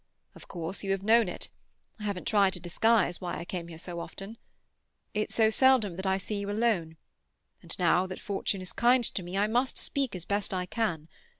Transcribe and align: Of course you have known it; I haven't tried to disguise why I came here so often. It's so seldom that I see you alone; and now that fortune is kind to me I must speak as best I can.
Of 0.33 0.47
course 0.47 0.83
you 0.83 0.89
have 0.89 1.03
known 1.03 1.29
it; 1.29 1.51
I 1.99 2.03
haven't 2.05 2.25
tried 2.25 2.53
to 2.53 2.59
disguise 2.59 3.21
why 3.21 3.37
I 3.37 3.45
came 3.45 3.67
here 3.67 3.77
so 3.77 3.99
often. 3.99 4.39
It's 5.13 5.35
so 5.35 5.51
seldom 5.51 5.95
that 5.95 6.07
I 6.07 6.17
see 6.17 6.39
you 6.39 6.49
alone; 6.49 6.97
and 7.61 7.77
now 7.77 8.07
that 8.07 8.19
fortune 8.19 8.61
is 8.61 8.73
kind 8.73 9.03
to 9.03 9.21
me 9.21 9.37
I 9.37 9.45
must 9.45 9.77
speak 9.77 10.15
as 10.15 10.25
best 10.25 10.55
I 10.55 10.65
can. 10.65 11.07